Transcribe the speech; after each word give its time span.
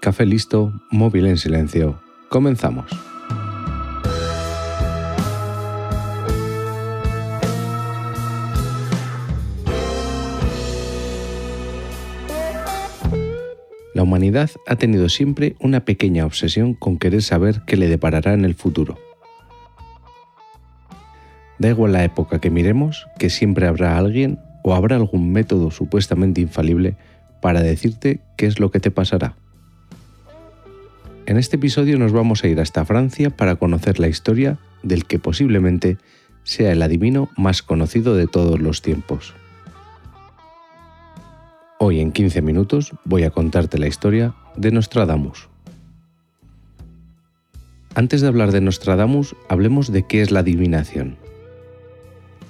Café 0.00 0.24
listo, 0.24 0.72
móvil 0.90 1.26
en 1.26 1.36
silencio. 1.36 2.00
Comenzamos. 2.30 2.90
La 13.92 14.02
humanidad 14.02 14.48
ha 14.66 14.76
tenido 14.76 15.10
siempre 15.10 15.54
una 15.60 15.84
pequeña 15.84 16.24
obsesión 16.24 16.72
con 16.72 16.96
querer 16.96 17.20
saber 17.20 17.60
qué 17.66 17.76
le 17.76 17.88
deparará 17.88 18.32
en 18.32 18.46
el 18.46 18.54
futuro. 18.54 18.96
Da 21.58 21.68
igual 21.68 21.92
la 21.92 22.04
época 22.04 22.40
que 22.40 22.48
miremos, 22.48 23.06
que 23.18 23.28
siempre 23.28 23.66
habrá 23.66 23.98
alguien 23.98 24.38
o 24.64 24.72
habrá 24.72 24.96
algún 24.96 25.30
método 25.30 25.70
supuestamente 25.70 26.40
infalible 26.40 26.96
para 27.42 27.60
decirte 27.60 28.22
qué 28.38 28.46
es 28.46 28.60
lo 28.60 28.70
que 28.70 28.80
te 28.80 28.90
pasará. 28.90 29.36
En 31.30 31.36
este 31.36 31.54
episodio 31.54 31.96
nos 31.96 32.10
vamos 32.10 32.42
a 32.42 32.48
ir 32.48 32.58
hasta 32.58 32.84
Francia 32.84 33.30
para 33.30 33.54
conocer 33.54 34.00
la 34.00 34.08
historia 34.08 34.58
del 34.82 35.04
que 35.04 35.20
posiblemente 35.20 35.96
sea 36.42 36.72
el 36.72 36.82
adivino 36.82 37.30
más 37.36 37.62
conocido 37.62 38.16
de 38.16 38.26
todos 38.26 38.58
los 38.58 38.82
tiempos. 38.82 39.32
Hoy 41.78 42.00
en 42.00 42.10
15 42.10 42.42
minutos 42.42 42.90
voy 43.04 43.22
a 43.22 43.30
contarte 43.30 43.78
la 43.78 43.86
historia 43.86 44.34
de 44.56 44.72
Nostradamus. 44.72 45.48
Antes 47.94 48.22
de 48.22 48.26
hablar 48.26 48.50
de 48.50 48.62
Nostradamus, 48.62 49.36
hablemos 49.48 49.92
de 49.92 50.04
qué 50.08 50.22
es 50.22 50.32
la 50.32 50.40
adivinación. 50.40 51.16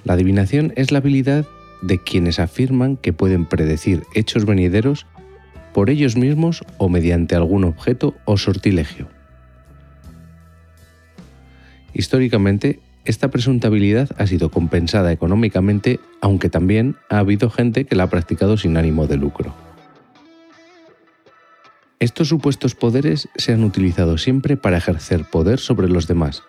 La 0.05 0.13
adivinación 0.13 0.73
es 0.75 0.91
la 0.91 0.97
habilidad 0.97 1.45
de 1.83 1.99
quienes 1.99 2.39
afirman 2.39 2.97
que 2.97 3.13
pueden 3.13 3.45
predecir 3.45 4.01
hechos 4.15 4.45
venideros 4.45 5.05
por 5.73 5.89
ellos 5.89 6.15
mismos 6.15 6.63
o 6.77 6.89
mediante 6.89 7.35
algún 7.35 7.63
objeto 7.63 8.15
o 8.25 8.37
sortilegio. 8.37 9.07
Históricamente, 11.93 12.79
esta 13.03 13.29
presunta 13.29 13.67
habilidad 13.67 14.09
ha 14.17 14.27
sido 14.27 14.51
compensada 14.51 15.11
económicamente, 15.11 15.99
aunque 16.21 16.49
también 16.49 16.95
ha 17.09 17.17
habido 17.19 17.49
gente 17.49 17.85
que 17.85 17.95
la 17.95 18.03
ha 18.03 18.09
practicado 18.09 18.57
sin 18.57 18.77
ánimo 18.77 19.07
de 19.07 19.17
lucro. 19.17 19.55
Estos 21.99 22.29
supuestos 22.29 22.75
poderes 22.75 23.29
se 23.35 23.53
han 23.53 23.63
utilizado 23.63 24.17
siempre 24.17 24.57
para 24.57 24.77
ejercer 24.77 25.25
poder 25.25 25.59
sobre 25.59 25.87
los 25.87 26.07
demás, 26.07 26.43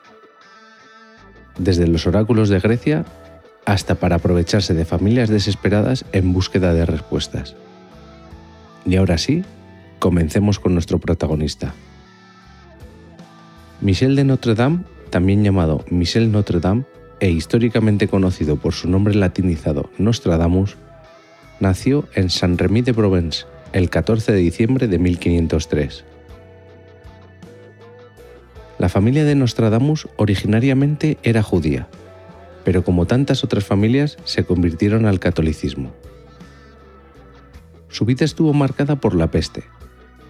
desde 1.58 1.86
los 1.86 2.06
oráculos 2.06 2.48
de 2.48 2.60
Grecia 2.60 3.04
hasta 3.64 3.94
para 3.94 4.16
aprovecharse 4.16 4.74
de 4.74 4.84
familias 4.84 5.28
desesperadas 5.28 6.04
en 6.12 6.32
búsqueda 6.32 6.74
de 6.74 6.86
respuestas. 6.86 7.54
Y 8.84 8.96
ahora 8.96 9.18
sí, 9.18 9.44
comencemos 9.98 10.58
con 10.58 10.74
nuestro 10.74 10.98
protagonista. 10.98 11.74
Michel 13.80 14.16
de 14.16 14.24
Notre 14.24 14.54
Dame 14.54 14.84
también 15.12 15.44
llamado 15.44 15.84
Michel 15.90 16.32
Notre 16.32 16.58
Dame 16.58 16.84
e 17.20 17.30
históricamente 17.30 18.08
conocido 18.08 18.56
por 18.56 18.72
su 18.72 18.88
nombre 18.88 19.14
latinizado 19.14 19.90
Nostradamus, 19.98 20.76
nació 21.60 22.08
en 22.14 22.30
Saint-Rémy 22.30 22.82
de 22.82 22.94
Provence 22.94 23.44
el 23.72 23.90
14 23.90 24.32
de 24.32 24.38
diciembre 24.38 24.88
de 24.88 24.98
1503. 24.98 26.04
La 28.78 28.88
familia 28.88 29.24
de 29.24 29.36
Nostradamus 29.36 30.08
originariamente 30.16 31.18
era 31.22 31.42
judía, 31.42 31.86
pero 32.64 32.82
como 32.82 33.06
tantas 33.06 33.44
otras 33.44 33.64
familias 33.64 34.16
se 34.24 34.44
convirtieron 34.44 35.06
al 35.06 35.20
catolicismo. 35.20 35.92
Su 37.92 38.04
vida 38.04 38.24
estuvo 38.24 38.52
marcada 38.52 38.96
por 38.96 39.14
la 39.14 39.30
peste. 39.30 39.62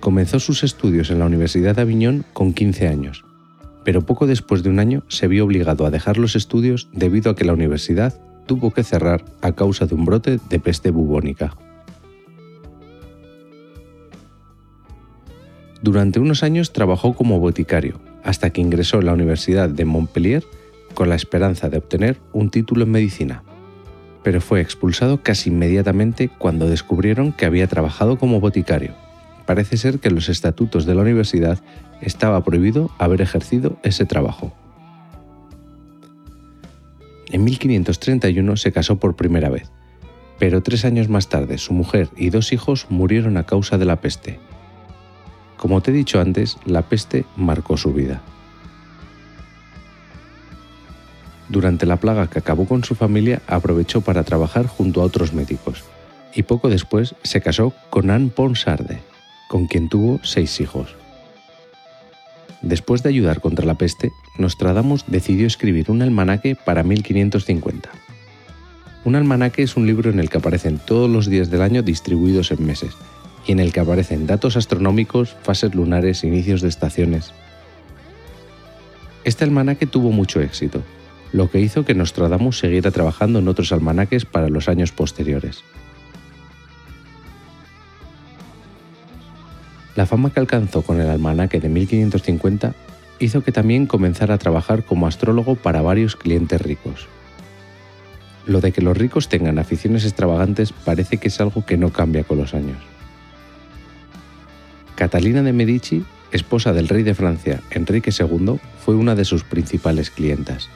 Comenzó 0.00 0.38
sus 0.38 0.62
estudios 0.62 1.10
en 1.10 1.20
la 1.20 1.26
Universidad 1.26 1.76
de 1.76 1.82
Aviñón 1.82 2.26
con 2.34 2.52
15 2.52 2.88
años 2.88 3.24
pero 3.84 4.02
poco 4.02 4.26
después 4.26 4.62
de 4.62 4.70
un 4.70 4.78
año 4.78 5.02
se 5.08 5.28
vio 5.28 5.44
obligado 5.44 5.86
a 5.86 5.90
dejar 5.90 6.18
los 6.18 6.36
estudios 6.36 6.88
debido 6.92 7.30
a 7.30 7.36
que 7.36 7.44
la 7.44 7.52
universidad 7.52 8.20
tuvo 8.46 8.72
que 8.72 8.84
cerrar 8.84 9.24
a 9.40 9.52
causa 9.52 9.86
de 9.86 9.94
un 9.94 10.04
brote 10.04 10.38
de 10.48 10.60
peste 10.60 10.90
bubónica. 10.90 11.56
Durante 15.80 16.20
unos 16.20 16.44
años 16.44 16.72
trabajó 16.72 17.14
como 17.14 17.40
boticario, 17.40 18.00
hasta 18.22 18.50
que 18.50 18.60
ingresó 18.60 19.00
en 19.00 19.06
la 19.06 19.14
Universidad 19.14 19.68
de 19.68 19.84
Montpellier 19.84 20.44
con 20.94 21.08
la 21.08 21.16
esperanza 21.16 21.68
de 21.70 21.78
obtener 21.78 22.18
un 22.32 22.50
título 22.50 22.84
en 22.84 22.92
medicina. 22.92 23.42
Pero 24.22 24.40
fue 24.40 24.60
expulsado 24.60 25.22
casi 25.22 25.50
inmediatamente 25.50 26.28
cuando 26.28 26.68
descubrieron 26.68 27.32
que 27.32 27.46
había 27.46 27.66
trabajado 27.66 28.18
como 28.18 28.40
boticario. 28.40 28.94
Parece 29.46 29.76
ser 29.76 29.98
que 29.98 30.10
los 30.10 30.28
estatutos 30.28 30.86
de 30.86 30.94
la 30.94 31.02
universidad 31.02 31.58
estaba 32.00 32.42
prohibido 32.44 32.90
haber 32.98 33.20
ejercido 33.20 33.78
ese 33.82 34.06
trabajo. 34.06 34.52
En 37.30 37.44
1531 37.44 38.56
se 38.56 38.72
casó 38.72 38.98
por 38.98 39.16
primera 39.16 39.48
vez, 39.48 39.70
pero 40.38 40.62
tres 40.62 40.84
años 40.84 41.08
más 41.08 41.28
tarde 41.28 41.56
su 41.58 41.72
mujer 41.72 42.08
y 42.16 42.30
dos 42.30 42.52
hijos 42.52 42.86
murieron 42.90 43.36
a 43.36 43.46
causa 43.46 43.78
de 43.78 43.86
la 43.86 44.00
peste. 44.00 44.38
Como 45.56 45.80
te 45.80 45.92
he 45.92 45.94
dicho 45.94 46.20
antes, 46.20 46.58
la 46.66 46.82
peste 46.82 47.24
marcó 47.36 47.76
su 47.76 47.92
vida. 47.92 48.20
Durante 51.52 51.84
la 51.84 51.98
plaga 51.98 52.30
que 52.30 52.38
acabó 52.38 52.64
con 52.64 52.82
su 52.82 52.94
familia, 52.94 53.42
aprovechó 53.46 54.00
para 54.00 54.24
trabajar 54.24 54.66
junto 54.66 55.02
a 55.02 55.04
otros 55.04 55.34
médicos, 55.34 55.84
y 56.34 56.44
poco 56.44 56.70
después 56.70 57.14
se 57.24 57.42
casó 57.42 57.74
con 57.90 58.10
Anne 58.10 58.30
Ponsarde, 58.34 59.00
con 59.50 59.66
quien 59.66 59.90
tuvo 59.90 60.18
seis 60.24 60.62
hijos. 60.62 60.96
Después 62.62 63.02
de 63.02 63.10
ayudar 63.10 63.42
contra 63.42 63.66
la 63.66 63.74
peste, 63.74 64.12
Nostradamus 64.38 65.04
decidió 65.08 65.46
escribir 65.46 65.90
un 65.90 66.00
almanaque 66.00 66.56
para 66.56 66.84
1550. 66.84 67.90
Un 69.04 69.14
almanaque 69.14 69.62
es 69.62 69.76
un 69.76 69.86
libro 69.86 70.08
en 70.08 70.20
el 70.20 70.30
que 70.30 70.38
aparecen 70.38 70.78
todos 70.78 71.10
los 71.10 71.26
días 71.26 71.50
del 71.50 71.60
año 71.60 71.82
distribuidos 71.82 72.50
en 72.50 72.64
meses, 72.64 72.94
y 73.46 73.52
en 73.52 73.60
el 73.60 73.74
que 73.74 73.80
aparecen 73.80 74.26
datos 74.26 74.56
astronómicos, 74.56 75.36
fases 75.42 75.74
lunares, 75.74 76.24
inicios 76.24 76.62
de 76.62 76.70
estaciones. 76.70 77.34
Este 79.24 79.44
almanaque 79.44 79.86
tuvo 79.86 80.12
mucho 80.12 80.40
éxito, 80.40 80.82
lo 81.32 81.50
que 81.50 81.60
hizo 81.60 81.84
que 81.84 81.94
Nostradamus 81.94 82.58
siguiera 82.58 82.90
trabajando 82.90 83.38
en 83.38 83.48
otros 83.48 83.72
almanaques 83.72 84.24
para 84.24 84.48
los 84.48 84.68
años 84.68 84.92
posteriores. 84.92 85.64
La 89.96 90.06
fama 90.06 90.30
que 90.30 90.40
alcanzó 90.40 90.82
con 90.82 91.00
el 91.00 91.08
almanaque 91.08 91.60
de 91.60 91.68
1550 91.68 92.74
hizo 93.18 93.42
que 93.42 93.52
también 93.52 93.86
comenzara 93.86 94.34
a 94.34 94.38
trabajar 94.38 94.84
como 94.84 95.06
astrólogo 95.06 95.54
para 95.54 95.82
varios 95.82 96.16
clientes 96.16 96.60
ricos. 96.60 97.08
Lo 98.46 98.60
de 98.60 98.72
que 98.72 98.82
los 98.82 98.96
ricos 98.96 99.28
tengan 99.28 99.58
aficiones 99.58 100.04
extravagantes 100.04 100.72
parece 100.72 101.18
que 101.18 101.28
es 101.28 101.40
algo 101.40 101.64
que 101.64 101.76
no 101.76 101.90
cambia 101.90 102.24
con 102.24 102.38
los 102.38 102.54
años. 102.54 102.78
Catalina 104.96 105.42
de 105.42 105.52
Medici, 105.52 106.04
esposa 106.32 106.72
del 106.72 106.88
rey 106.88 107.02
de 107.02 107.14
Francia 107.14 107.60
Enrique 107.70 108.10
II, 108.18 108.58
fue 108.84 108.94
una 108.94 109.14
de 109.14 109.24
sus 109.24 109.44
principales 109.44 110.10
clientas. 110.10 110.68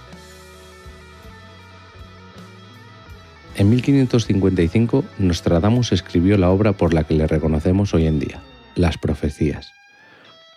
En 3.57 3.71
1555, 3.71 5.03
Nostradamus 5.19 5.93
escribió 5.93 6.37
la 6.37 6.51
obra 6.51 6.75
por 6.75 6.93
la 6.93 7.05
que 7.05 7.15
le 7.15 7.27
reconocemos 7.27 7.95
hoy 7.95 8.07
en 8.07 8.19
día, 8.19 8.43
las 8.75 8.99
Profecías, 8.99 9.73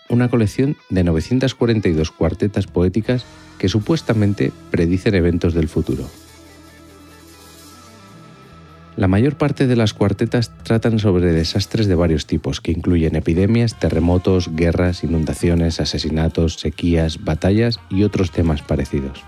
una 0.09 0.27
colección 0.27 0.75
de 0.89 1.05
942 1.05 2.11
cuartetas 2.11 2.67
poéticas 2.67 3.23
que 3.57 3.69
supuestamente 3.69 4.51
predicen 4.69 5.15
eventos 5.15 5.53
del 5.53 5.69
futuro. 5.69 6.09
La 8.97 9.07
mayor 9.07 9.37
parte 9.37 9.65
de 9.65 9.77
las 9.77 9.93
cuartetas 9.93 10.51
tratan 10.63 10.99
sobre 10.99 11.31
desastres 11.31 11.87
de 11.87 11.95
varios 11.95 12.25
tipos, 12.25 12.59
que 12.59 12.73
incluyen 12.73 13.15
epidemias, 13.15 13.79
terremotos, 13.79 14.53
guerras, 14.53 15.05
inundaciones, 15.05 15.79
asesinatos, 15.79 16.55
sequías, 16.55 17.23
batallas 17.23 17.79
y 17.89 18.03
otros 18.03 18.31
temas 18.31 18.61
parecidos. 18.61 19.23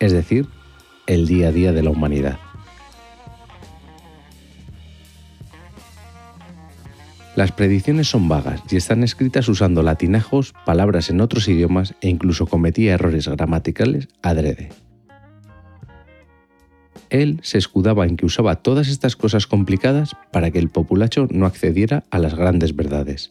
Es 0.00 0.10
decir, 0.10 0.48
el 1.06 1.28
día 1.28 1.48
a 1.48 1.52
día 1.52 1.72
de 1.72 1.84
la 1.84 1.90
humanidad. 1.90 2.40
Las 7.34 7.50
predicciones 7.50 8.08
son 8.08 8.28
vagas 8.28 8.62
y 8.70 8.76
están 8.76 9.02
escritas 9.02 9.48
usando 9.48 9.82
latinajos, 9.82 10.52
palabras 10.66 11.08
en 11.08 11.22
otros 11.22 11.48
idiomas 11.48 11.94
e 12.02 12.10
incluso 12.10 12.46
cometía 12.46 12.92
errores 12.92 13.26
gramaticales 13.26 14.08
adrede. 14.22 14.68
Él 17.08 17.40
se 17.42 17.56
escudaba 17.56 18.06
en 18.06 18.16
que 18.16 18.26
usaba 18.26 18.56
todas 18.56 18.88
estas 18.88 19.16
cosas 19.16 19.46
complicadas 19.46 20.14
para 20.30 20.50
que 20.50 20.58
el 20.58 20.68
populacho 20.68 21.26
no 21.30 21.46
accediera 21.46 22.04
a 22.10 22.18
las 22.18 22.34
grandes 22.34 22.76
verdades. 22.76 23.30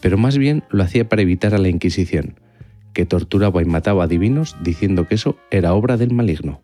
Pero 0.00 0.16
más 0.16 0.38
bien 0.38 0.64
lo 0.70 0.82
hacía 0.82 1.08
para 1.08 1.22
evitar 1.22 1.54
a 1.54 1.58
la 1.58 1.68
Inquisición, 1.68 2.40
que 2.94 3.04
torturaba 3.04 3.60
y 3.60 3.66
mataba 3.66 4.04
a 4.04 4.06
divinos 4.06 4.56
diciendo 4.62 5.06
que 5.06 5.16
eso 5.16 5.36
era 5.50 5.74
obra 5.74 5.98
del 5.98 6.12
maligno. 6.12 6.62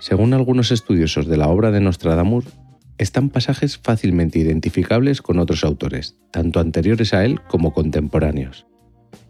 Según 0.00 0.34
algunos 0.34 0.72
estudiosos 0.72 1.26
de 1.26 1.36
la 1.36 1.48
obra 1.48 1.70
de 1.70 1.80
Nostradamus, 1.80 2.46
están 3.00 3.30
pasajes 3.30 3.78
fácilmente 3.78 4.38
identificables 4.38 5.22
con 5.22 5.38
otros 5.38 5.64
autores, 5.64 6.16
tanto 6.30 6.60
anteriores 6.60 7.14
a 7.14 7.24
él 7.24 7.40
como 7.48 7.72
contemporáneos. 7.72 8.66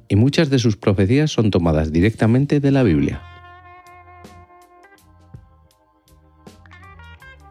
Y 0.09 0.17
muchas 0.17 0.51
de 0.51 0.59
sus 0.59 0.77
profecías 0.77 1.31
son 1.31 1.53
tomadas 1.53 1.93
directamente 1.93 2.59
de 2.59 2.73
la 2.73 2.83
Biblia. 2.83 3.23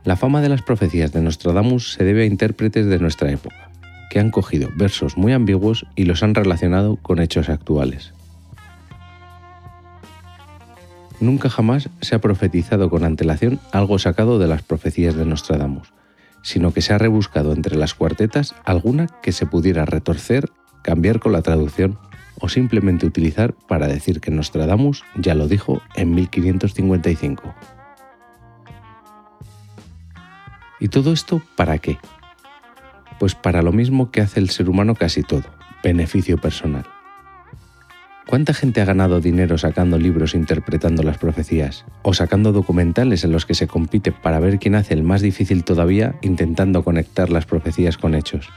La 0.03 0.17
fama 0.17 0.41
de 0.41 0.49
las 0.49 0.61
profecías 0.61 1.13
de 1.13 1.21
Nostradamus 1.21 1.93
se 1.93 2.03
debe 2.03 2.23
a 2.23 2.25
intérpretes 2.25 2.87
de 2.87 2.99
nuestra 2.99 3.31
época, 3.31 3.71
que 4.09 4.19
han 4.19 4.29
cogido 4.29 4.69
versos 4.75 5.15
muy 5.15 5.31
ambiguos 5.31 5.85
y 5.95 6.03
los 6.03 6.21
han 6.21 6.35
relacionado 6.35 6.97
con 6.97 7.19
hechos 7.19 7.47
actuales. 7.47 8.13
Nunca 11.21 11.49
jamás 11.49 11.89
se 12.01 12.15
ha 12.15 12.19
profetizado 12.19 12.89
con 12.89 13.05
antelación 13.05 13.61
algo 13.71 13.99
sacado 13.99 14.37
de 14.37 14.47
las 14.47 14.63
profecías 14.63 15.15
de 15.15 15.25
Nostradamus, 15.25 15.93
sino 16.41 16.73
que 16.73 16.81
se 16.81 16.93
ha 16.93 16.97
rebuscado 16.97 17.53
entre 17.53 17.75
las 17.75 17.93
cuartetas 17.93 18.55
alguna 18.63 19.07
que 19.21 19.31
se 19.31 19.45
pudiera 19.45 19.85
retorcer, 19.85 20.49
cambiar 20.81 21.19
con 21.19 21.31
la 21.31 21.41
traducción 21.41 21.99
o 22.39 22.49
simplemente 22.49 23.05
utilizar 23.05 23.53
para 23.53 23.87
decir 23.87 24.21
que 24.21 24.31
Nostradamus 24.31 25.03
ya 25.15 25.35
lo 25.35 25.47
dijo 25.47 25.81
en 25.95 26.15
1555. 26.15 27.53
¿Y 30.79 30.87
todo 30.87 31.11
esto 31.11 31.41
para 31.55 31.77
qué? 31.79 31.97
Pues 33.19 33.35
para 33.35 33.61
lo 33.61 33.73
mismo 33.73 34.11
que 34.11 34.21
hace 34.21 34.39
el 34.39 34.49
ser 34.49 34.69
humano 34.69 34.95
casi 34.95 35.23
todo, 35.23 35.43
beneficio 35.83 36.37
personal. 36.37 36.85
¿Cuánta 38.29 38.53
gente 38.53 38.79
ha 38.79 38.85
ganado 38.85 39.21
dinero 39.21 39.57
sacando 39.57 39.97
libros 39.97 40.35
interpretando 40.35 41.01
las 41.01 41.17
profecías? 41.17 41.83
¿O 42.03 42.13
sacando 42.13 42.51
documentales 42.51 43.23
en 43.23 43.31
los 43.31 43.47
que 43.47 43.55
se 43.55 43.65
compite 43.65 44.11
para 44.11 44.39
ver 44.39 44.59
quién 44.59 44.75
hace 44.75 44.93
el 44.93 45.01
más 45.01 45.23
difícil 45.23 45.63
todavía 45.63 46.13
intentando 46.21 46.83
conectar 46.83 47.31
las 47.31 47.47
profecías 47.47 47.97
con 47.97 48.13
hechos? 48.13 48.47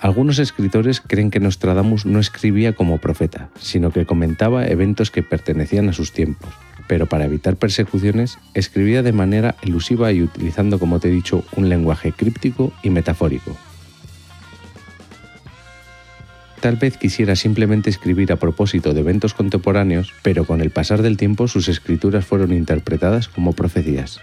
Algunos 0.00 0.40
escritores 0.40 1.00
creen 1.00 1.30
que 1.30 1.38
Nostradamus 1.38 2.04
no 2.04 2.18
escribía 2.18 2.72
como 2.72 2.98
profeta, 2.98 3.50
sino 3.60 3.92
que 3.92 4.04
comentaba 4.04 4.66
eventos 4.66 5.12
que 5.12 5.22
pertenecían 5.22 5.88
a 5.88 5.92
sus 5.92 6.10
tiempos, 6.10 6.52
pero 6.88 7.06
para 7.06 7.26
evitar 7.26 7.54
persecuciones 7.54 8.36
escribía 8.52 9.04
de 9.04 9.12
manera 9.12 9.54
elusiva 9.62 10.10
y 10.10 10.22
utilizando, 10.22 10.80
como 10.80 10.98
te 10.98 11.06
he 11.06 11.12
dicho, 11.12 11.44
un 11.54 11.68
lenguaje 11.68 12.10
críptico 12.10 12.72
y 12.82 12.90
metafórico. 12.90 13.56
Tal 16.62 16.76
vez 16.76 16.96
quisiera 16.96 17.34
simplemente 17.34 17.90
escribir 17.90 18.30
a 18.30 18.36
propósito 18.36 18.94
de 18.94 19.00
eventos 19.00 19.34
contemporáneos, 19.34 20.14
pero 20.22 20.44
con 20.44 20.60
el 20.60 20.70
pasar 20.70 21.02
del 21.02 21.16
tiempo 21.16 21.48
sus 21.48 21.66
escrituras 21.66 22.24
fueron 22.24 22.52
interpretadas 22.52 23.26
como 23.26 23.52
profecías. 23.52 24.20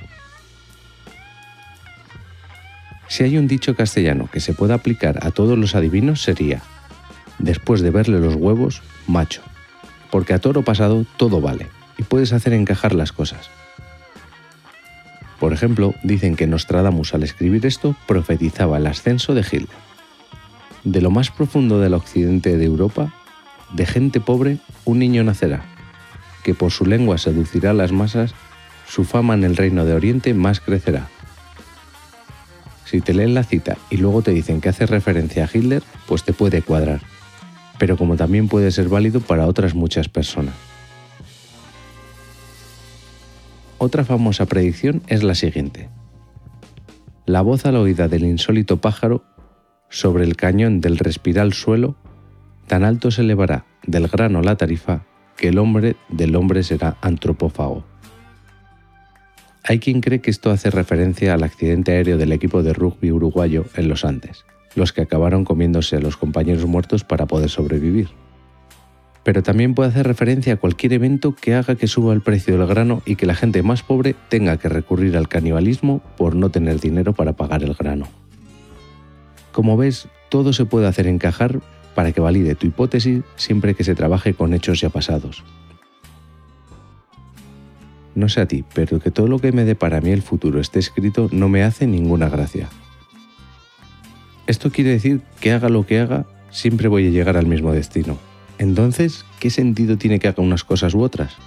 Si 3.09 3.23
hay 3.25 3.37
un 3.37 3.49
dicho 3.49 3.75
castellano 3.75 4.29
que 4.31 4.39
se 4.39 4.53
pueda 4.53 4.75
aplicar 4.75 5.19
a 5.21 5.31
todos 5.31 5.57
los 5.57 5.75
adivinos 5.75 6.21
sería, 6.21 6.61
después 7.39 7.81
de 7.81 7.91
verle 7.91 8.21
los 8.21 8.35
huevos, 8.35 8.83
macho, 9.05 9.41
porque 10.09 10.33
a 10.33 10.39
toro 10.39 10.61
pasado 10.61 11.05
todo 11.17 11.41
vale 11.41 11.67
y 11.97 12.03
puedes 12.03 12.31
hacer 12.31 12.53
encajar 12.53 12.95
las 12.95 13.11
cosas. 13.11 13.49
Por 15.41 15.51
ejemplo, 15.51 15.93
dicen 16.03 16.37
que 16.37 16.47
Nostradamus 16.47 17.13
al 17.13 17.23
escribir 17.23 17.65
esto 17.65 17.97
profetizaba 18.07 18.77
el 18.77 18.87
ascenso 18.87 19.33
de 19.33 19.41
Hitler 19.41 19.88
de 20.83 21.01
lo 21.01 21.11
más 21.11 21.31
profundo 21.31 21.79
del 21.79 21.93
occidente 21.93 22.57
de 22.57 22.65
Europa, 22.65 23.13
de 23.73 23.85
gente 23.85 24.19
pobre, 24.19 24.57
un 24.85 24.99
niño 24.99 25.23
nacerá, 25.23 25.63
que 26.43 26.53
por 26.53 26.71
su 26.71 26.85
lengua 26.85 27.17
seducirá 27.17 27.71
a 27.71 27.73
las 27.73 27.91
masas, 27.91 28.33
su 28.87 29.03
fama 29.03 29.33
en 29.33 29.43
el 29.43 29.55
reino 29.55 29.85
de 29.85 29.93
Oriente 29.93 30.33
más 30.33 30.59
crecerá. 30.59 31.09
Si 32.85 33.01
te 33.01 33.13
leen 33.13 33.35
la 33.35 33.43
cita 33.43 33.77
y 33.91 33.97
luego 33.97 34.23
te 34.23 34.31
dicen 34.31 34.61
que 34.61 34.69
hace 34.69 34.87
referencia 34.87 35.43
a 35.43 35.49
Hitler, 35.53 35.83
pues 36.07 36.23
te 36.23 36.33
puede 36.33 36.63
cuadrar, 36.63 37.01
pero 37.77 37.97
como 37.97 38.15
también 38.15 38.47
puede 38.47 38.71
ser 38.71 38.89
válido 38.89 39.19
para 39.19 39.45
otras 39.45 39.75
muchas 39.75 40.09
personas. 40.09 40.55
Otra 43.77 44.03
famosa 44.03 44.45
predicción 44.45 45.03
es 45.07 45.23
la 45.23 45.35
siguiente. 45.35 45.89
La 47.25 47.41
voz 47.41 47.65
a 47.65 47.71
la 47.71 47.79
oída 47.79 48.07
del 48.07 48.23
insólito 48.23 48.81
pájaro 48.81 49.23
sobre 49.89 50.23
el 50.23 50.35
cañón 50.35 50.81
del 50.81 50.97
respiral 50.97 51.53
suelo, 51.53 51.95
tan 52.67 52.83
alto 52.83 53.11
se 53.11 53.21
elevará 53.21 53.65
del 53.85 54.07
grano 54.07 54.41
la 54.41 54.55
tarifa 54.55 55.03
que 55.35 55.49
el 55.49 55.57
hombre 55.57 55.95
del 56.09 56.35
hombre 56.35 56.63
será 56.63 56.97
antropófago. 57.01 57.83
Hay 59.63 59.79
quien 59.79 60.01
cree 60.01 60.19
que 60.19 60.31
esto 60.31 60.51
hace 60.51 60.69
referencia 60.69 61.33
al 61.33 61.43
accidente 61.43 61.91
aéreo 61.91 62.17
del 62.17 62.31
equipo 62.31 62.63
de 62.63 62.73
rugby 62.73 63.11
uruguayo 63.11 63.65
en 63.75 63.87
los 63.87 64.03
Andes, 64.05 64.45
los 64.75 64.93
que 64.93 65.01
acabaron 65.01 65.45
comiéndose 65.45 65.95
a 65.95 65.99
los 65.99 66.17
compañeros 66.17 66.65
muertos 66.65 67.03
para 67.03 67.25
poder 67.25 67.49
sobrevivir. 67.49 68.09
Pero 69.23 69.43
también 69.43 69.75
puede 69.75 69.89
hacer 69.89 70.07
referencia 70.07 70.53
a 70.53 70.57
cualquier 70.57 70.93
evento 70.93 71.35
que 71.35 71.53
haga 71.53 71.75
que 71.75 71.87
suba 71.87 72.13
el 72.13 72.21
precio 72.21 72.57
del 72.57 72.67
grano 72.67 73.01
y 73.05 73.15
que 73.15 73.25
la 73.25 73.35
gente 73.35 73.61
más 73.63 73.83
pobre 73.83 74.15
tenga 74.29 74.57
que 74.57 74.69
recurrir 74.69 75.15
al 75.17 75.27
canibalismo 75.27 76.01
por 76.17 76.35
no 76.35 76.49
tener 76.49 76.79
dinero 76.79 77.13
para 77.13 77.33
pagar 77.33 77.63
el 77.63 77.75
grano. 77.75 78.07
Como 79.51 79.77
ves, 79.77 80.07
todo 80.29 80.53
se 80.53 80.65
puede 80.65 80.87
hacer 80.87 81.07
encajar 81.07 81.61
para 81.95 82.11
que 82.11 82.21
valide 82.21 82.55
tu 82.55 82.67
hipótesis 82.67 83.23
siempre 83.35 83.75
que 83.75 83.83
se 83.83 83.95
trabaje 83.95 84.33
con 84.33 84.53
hechos 84.53 84.79
ya 84.79 84.89
pasados. 84.89 85.43
No 88.15 88.29
sé 88.29 88.41
a 88.41 88.47
ti, 88.47 88.63
pero 88.73 88.99
que 88.99 89.11
todo 89.11 89.27
lo 89.27 89.39
que 89.39 89.51
me 89.51 89.65
dé 89.65 89.75
para 89.75 90.01
mí 90.01 90.11
el 90.11 90.21
futuro 90.21 90.59
esté 90.59 90.79
escrito 90.79 91.29
no 91.31 91.49
me 91.49 91.63
hace 91.63 91.87
ninguna 91.87 92.29
gracia. 92.29 92.69
Esto 94.47 94.71
quiere 94.71 94.91
decir 94.91 95.21
que 95.39 95.51
haga 95.51 95.69
lo 95.69 95.85
que 95.85 95.99
haga, 95.99 96.25
siempre 96.51 96.87
voy 96.87 97.07
a 97.07 97.11
llegar 97.11 97.37
al 97.37 97.45
mismo 97.45 97.71
destino. 97.71 98.17
Entonces, 98.57 99.25
¿qué 99.39 99.49
sentido 99.49 99.97
tiene 99.97 100.19
que 100.19 100.27
haga 100.27 100.41
unas 100.43 100.63
cosas 100.63 100.93
u 100.93 101.01
otras? 101.01 101.37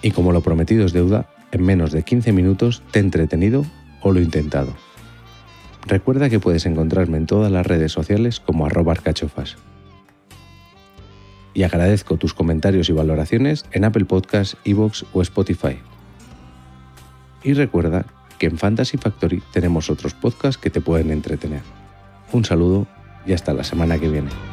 Y 0.00 0.10
como 0.10 0.32
lo 0.32 0.40
prometido 0.40 0.84
es 0.84 0.92
deuda, 0.92 1.28
en 1.52 1.62
menos 1.62 1.92
de 1.92 2.02
15 2.02 2.32
minutos 2.32 2.82
te 2.90 2.98
he 2.98 3.02
entretenido 3.02 3.66
o 4.02 4.12
lo 4.12 4.20
intentado. 4.20 4.74
Recuerda 5.86 6.30
que 6.30 6.40
puedes 6.40 6.66
encontrarme 6.66 7.16
en 7.16 7.26
todas 7.26 7.50
las 7.50 7.66
redes 7.66 7.92
sociales 7.92 8.40
como 8.40 8.66
arroba 8.66 8.92
arcachofas. 8.92 9.56
Y 11.54 11.64
agradezco 11.64 12.16
tus 12.16 12.34
comentarios 12.34 12.88
y 12.88 12.92
valoraciones 12.92 13.66
en 13.72 13.84
Apple 13.84 14.04
Podcasts, 14.04 14.56
Evox 14.64 15.04
o 15.12 15.22
Spotify. 15.22 15.78
Y 17.42 17.54
recuerda 17.54 18.06
que 18.38 18.46
en 18.46 18.58
Fantasy 18.58 18.96
Factory 18.96 19.42
tenemos 19.52 19.90
otros 19.90 20.14
podcasts 20.14 20.60
que 20.60 20.70
te 20.70 20.80
pueden 20.80 21.10
entretener. 21.10 21.62
Un 22.32 22.44
saludo 22.44 22.86
y 23.26 23.32
hasta 23.32 23.52
la 23.52 23.64
semana 23.64 23.98
que 23.98 24.08
viene. 24.08 24.51